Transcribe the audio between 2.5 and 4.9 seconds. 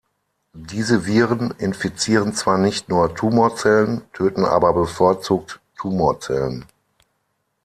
nicht nur Tumorzellen, töten aber